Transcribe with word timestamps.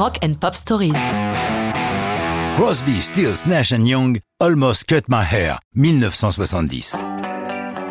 Rock 0.00 0.16
and 0.24 0.32
Pop 0.40 0.54
Stories. 0.54 0.94
Crosby, 2.56 3.02
Stills, 3.02 3.46
Nash 3.46 3.72
Young, 3.72 4.18
Almost 4.40 4.86
Cut 4.86 5.02
My 5.10 5.26
Hair, 5.30 5.60
1970. 5.74 7.04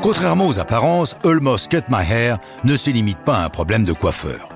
Contrairement 0.01 0.47
aux 0.47 0.57
apparences, 0.57 1.15
Almost 1.23 1.69
Cut 1.69 1.83
My 1.87 2.03
Hair 2.03 2.39
ne 2.63 2.75
se 2.75 2.89
limite 2.89 3.19
pas 3.19 3.37
à 3.37 3.45
un 3.45 3.49
problème 3.49 3.85
de 3.85 3.93
coiffeur. 3.93 4.49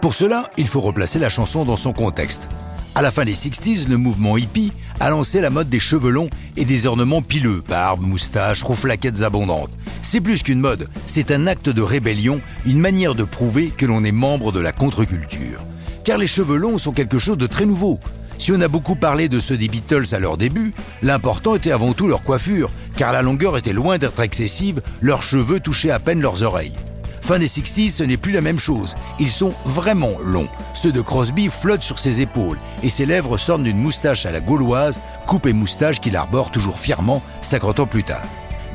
Pour 0.00 0.14
cela, 0.14 0.50
il 0.56 0.68
faut 0.68 0.78
replacer 0.78 1.18
la 1.18 1.28
chanson 1.28 1.64
dans 1.64 1.76
son 1.76 1.92
contexte. 1.92 2.48
À 2.94 3.02
la 3.02 3.10
fin 3.10 3.24
des 3.24 3.34
60s, 3.34 3.88
le 3.88 3.96
mouvement 3.96 4.36
hippie 4.36 4.72
a 5.00 5.10
lancé 5.10 5.40
la 5.40 5.50
mode 5.50 5.68
des 5.68 5.80
cheveux 5.80 6.10
longs 6.10 6.30
et 6.56 6.64
des 6.64 6.86
ornements 6.86 7.22
pileux, 7.22 7.64
barbe, 7.68 8.02
moustaches, 8.02 8.62
rouflaquettes 8.62 9.22
abondantes. 9.22 9.72
C'est 10.02 10.20
plus 10.20 10.44
qu'une 10.44 10.60
mode, 10.60 10.88
c'est 11.06 11.32
un 11.32 11.48
acte 11.48 11.70
de 11.70 11.82
rébellion, 11.82 12.40
une 12.64 12.78
manière 12.78 13.16
de 13.16 13.24
prouver 13.24 13.70
que 13.76 13.86
l'on 13.86 14.04
est 14.04 14.12
membre 14.12 14.52
de 14.52 14.60
la 14.60 14.70
contre-culture. 14.70 15.60
Car 16.04 16.18
les 16.18 16.26
cheveux 16.26 16.56
longs 16.56 16.78
sont 16.78 16.92
quelque 16.92 17.18
chose 17.18 17.38
de 17.38 17.46
très 17.46 17.66
nouveau. 17.66 17.98
Si 18.38 18.52
on 18.52 18.60
a 18.62 18.68
beaucoup 18.68 18.96
parlé 18.96 19.28
de 19.28 19.38
ceux 19.38 19.58
des 19.58 19.68
Beatles 19.68 20.14
à 20.14 20.18
leur 20.18 20.38
début, 20.38 20.72
l'important 21.02 21.56
était 21.56 21.72
avant 21.72 21.92
tout 21.92 22.08
leur 22.08 22.22
coiffure, 22.22 22.70
car 22.96 23.12
la 23.12 23.20
longueur 23.20 23.58
était 23.58 23.74
loin 23.74 23.98
d'être 23.98 24.20
excessive, 24.20 24.80
leurs 25.02 25.22
cheveux 25.22 25.60
touchaient 25.60 25.90
à 25.90 26.00
peine 26.00 26.22
leurs 26.22 26.42
oreilles. 26.42 26.76
Fin 27.20 27.38
des 27.38 27.48
60s, 27.48 27.90
ce 27.90 28.02
n'est 28.02 28.16
plus 28.16 28.32
la 28.32 28.40
même 28.40 28.58
chose. 28.58 28.94
Ils 29.18 29.30
sont 29.30 29.52
vraiment 29.66 30.14
longs. 30.24 30.48
Ceux 30.72 30.90
de 30.90 31.02
Crosby 31.02 31.50
flottent 31.50 31.82
sur 31.82 31.98
ses 31.98 32.22
épaules 32.22 32.58
et 32.82 32.88
ses 32.88 33.04
lèvres 33.04 33.36
sortent 33.36 33.62
d'une 33.62 33.76
moustache 33.76 34.24
à 34.24 34.30
la 34.30 34.40
gauloise, 34.40 35.02
coupe 35.26 35.46
et 35.46 35.52
moustache 35.52 36.00
qu'il 36.00 36.16
arbore 36.16 36.50
toujours 36.50 36.80
fièrement 36.80 37.22
50 37.42 37.80
ans 37.80 37.86
plus 37.86 38.04
tard. 38.04 38.24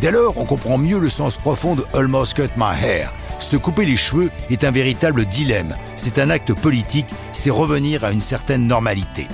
Dès 0.01 0.11
lors, 0.11 0.37
on 0.37 0.45
comprend 0.45 0.77
mieux 0.77 0.99
le 0.99 1.09
sens 1.09 1.37
profond 1.37 1.75
de 1.75 1.85
Almost 1.93 2.33
Cut 2.35 2.49
My 2.57 2.75
Hair. 2.81 3.13
Se 3.39 3.55
couper 3.57 3.85
les 3.85 3.95
cheveux 3.95 4.29
est 4.49 4.63
un 4.63 4.71
véritable 4.71 5.25
dilemme. 5.25 5.75
C'est 5.95 6.19
un 6.19 6.29
acte 6.29 6.53
politique, 6.53 7.07
c'est 7.31 7.49
revenir 7.49 8.03
à 8.03 8.11
une 8.11 8.21
certaine 8.21 8.67
normalité. 8.67 9.27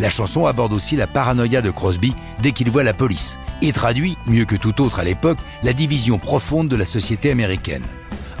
La 0.00 0.10
chanson 0.10 0.46
aborde 0.46 0.72
aussi 0.72 0.96
la 0.96 1.06
paranoïa 1.06 1.62
de 1.62 1.70
Crosby 1.70 2.14
dès 2.42 2.52
qu'il 2.52 2.70
voit 2.70 2.82
la 2.82 2.94
police 2.94 3.38
et 3.62 3.72
traduit, 3.72 4.18
mieux 4.26 4.44
que 4.44 4.56
tout 4.56 4.82
autre 4.82 5.00
à 5.00 5.04
l'époque, 5.04 5.38
la 5.62 5.72
division 5.72 6.18
profonde 6.18 6.68
de 6.68 6.76
la 6.76 6.84
société 6.84 7.30
américaine. 7.30 7.84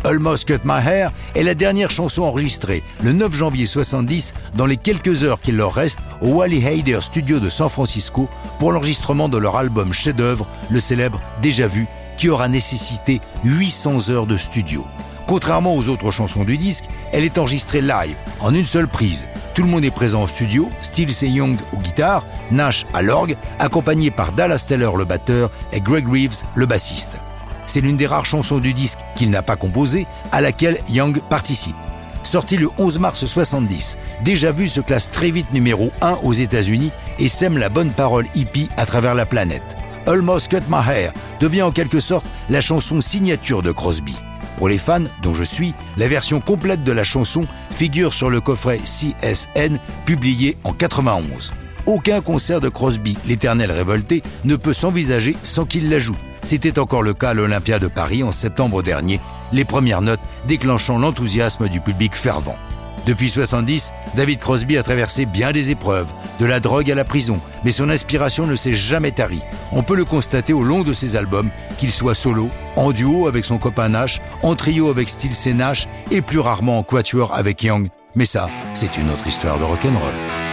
Almost 0.04 0.46
Cut 0.46 0.60
My 0.64 0.86
Hair 0.86 1.12
est 1.34 1.42
la 1.42 1.54
dernière 1.54 1.90
chanson 1.90 2.24
enregistrée 2.24 2.82
le 3.02 3.12
9 3.12 3.34
janvier 3.34 3.64
70 3.64 4.34
dans 4.54 4.66
les 4.66 4.76
quelques 4.76 5.24
heures 5.24 5.40
qu'il 5.40 5.56
leur 5.56 5.72
reste 5.72 5.98
au 6.20 6.28
Wally 6.28 6.64
Heider 6.64 7.00
Studio 7.00 7.40
de 7.40 7.48
San 7.48 7.70
Francisco 7.70 8.28
pour 8.58 8.72
l'enregistrement 8.72 9.30
de 9.30 9.38
leur 9.38 9.56
album 9.56 9.92
chef-d'œuvre, 9.92 10.46
le 10.70 10.78
célèbre 10.78 11.20
Déjà 11.40 11.66
vu, 11.66 11.86
qui 12.18 12.28
aura 12.28 12.48
nécessité 12.48 13.20
800 13.44 14.10
heures 14.10 14.26
de 14.26 14.36
studio. 14.36 14.86
Contrairement 15.26 15.74
aux 15.74 15.88
autres 15.88 16.10
chansons 16.10 16.44
du 16.44 16.58
disque, 16.58 16.84
elle 17.12 17.24
est 17.24 17.38
enregistrée 17.38 17.80
live, 17.80 18.16
en 18.40 18.54
une 18.54 18.66
seule 18.66 18.88
prise. 18.88 19.26
Tout 19.54 19.62
le 19.62 19.68
monde 19.68 19.84
est 19.84 19.90
présent 19.90 20.22
au 20.22 20.28
studio, 20.28 20.68
Stills 20.82 21.24
et 21.24 21.28
Young 21.28 21.56
au 21.72 21.78
guitare, 21.78 22.26
Nash 22.50 22.84
à 22.92 23.00
l'orgue, 23.00 23.36
accompagné 23.58 24.10
par 24.10 24.32
Dallas 24.32 24.66
Taylor 24.68 24.98
le 24.98 25.06
batteur 25.06 25.50
et 25.72 25.80
Greg 25.80 26.06
Reeves 26.06 26.42
le 26.54 26.66
bassiste. 26.66 27.16
C'est 27.66 27.80
l'une 27.80 27.96
des 27.96 28.06
rares 28.06 28.26
chansons 28.26 28.58
du 28.58 28.72
disque 28.72 28.98
qu'il 29.16 29.30
n'a 29.30 29.42
pas 29.42 29.56
composée, 29.56 30.06
à 30.32 30.40
laquelle 30.40 30.78
Young 30.88 31.20
participe. 31.28 31.76
Sorti 32.22 32.56
le 32.56 32.70
11 32.78 32.98
mars 32.98 33.24
70, 33.24 33.98
Déjà 34.22 34.52
vu 34.52 34.68
se 34.68 34.80
classe 34.80 35.10
très 35.10 35.30
vite 35.30 35.52
numéro 35.52 35.92
1 36.00 36.18
aux 36.22 36.32
États-Unis 36.32 36.90
et 37.18 37.28
sème 37.28 37.58
la 37.58 37.68
bonne 37.68 37.90
parole 37.90 38.26
hippie 38.34 38.70
à 38.76 38.86
travers 38.86 39.14
la 39.14 39.26
planète. 39.26 39.76
Almost 40.06 40.48
Cut 40.48 40.62
My 40.68 40.80
Hair 40.86 41.12
devient 41.40 41.62
en 41.62 41.70
quelque 41.70 42.00
sorte 42.00 42.24
la 42.48 42.60
chanson 42.60 43.00
signature 43.00 43.62
de 43.62 43.70
Crosby. 43.72 44.16
Pour 44.56 44.68
les 44.68 44.78
fans, 44.78 45.04
dont 45.22 45.34
je 45.34 45.44
suis, 45.44 45.74
la 45.96 46.06
version 46.06 46.40
complète 46.40 46.84
de 46.84 46.92
la 46.92 47.04
chanson 47.04 47.46
figure 47.70 48.14
sur 48.14 48.30
le 48.30 48.40
coffret 48.40 48.78
CSN 48.78 49.78
publié 50.06 50.56
en 50.64 50.72
91. 50.72 51.52
Aucun 51.86 52.20
concert 52.20 52.60
de 52.60 52.68
Crosby, 52.68 53.16
l'éternel 53.26 53.70
révolté, 53.70 54.22
ne 54.44 54.56
peut 54.56 54.72
s'envisager 54.72 55.36
sans 55.42 55.66
qu'il 55.66 55.90
la 55.90 55.98
joue. 55.98 56.16
C'était 56.44 56.78
encore 56.78 57.02
le 57.02 57.14
cas 57.14 57.30
à 57.30 57.34
l'Olympia 57.34 57.78
de 57.78 57.88
Paris 57.88 58.22
en 58.22 58.30
septembre 58.30 58.82
dernier, 58.82 59.18
les 59.52 59.64
premières 59.64 60.02
notes 60.02 60.20
déclenchant 60.46 60.98
l'enthousiasme 60.98 61.68
du 61.68 61.80
public 61.80 62.14
fervent. 62.14 62.56
Depuis 63.06 63.28
70, 63.28 63.92
David 64.14 64.38
Crosby 64.38 64.76
a 64.76 64.82
traversé 64.82 65.26
bien 65.26 65.52
des 65.52 65.70
épreuves, 65.70 66.12
de 66.40 66.46
la 66.46 66.60
drogue 66.60 66.90
à 66.90 66.94
la 66.94 67.04
prison, 67.04 67.38
mais 67.64 67.70
son 67.70 67.88
inspiration 67.90 68.46
ne 68.46 68.56
s'est 68.56 68.74
jamais 68.74 69.12
tarie. 69.12 69.42
On 69.72 69.82
peut 69.82 69.96
le 69.96 70.04
constater 70.04 70.52
au 70.52 70.62
long 70.62 70.82
de 70.82 70.92
ses 70.92 71.16
albums, 71.16 71.50
qu'il 71.78 71.90
soit 71.90 72.14
solo, 72.14 72.50
en 72.76 72.92
duo 72.92 73.26
avec 73.26 73.44
son 73.44 73.58
copain 73.58 73.88
Nash, 73.88 74.20
en 74.42 74.54
trio 74.54 74.90
avec 74.90 75.08
et 75.46 75.54
Nash, 75.54 75.88
et 76.10 76.20
plus 76.20 76.40
rarement 76.40 76.78
en 76.78 76.82
quatuor 76.82 77.34
avec 77.34 77.62
Young. 77.62 77.88
Mais 78.14 78.26
ça, 78.26 78.48
c'est 78.74 78.96
une 78.96 79.10
autre 79.10 79.26
histoire 79.26 79.58
de 79.58 79.64
rock'n'roll. 79.64 80.43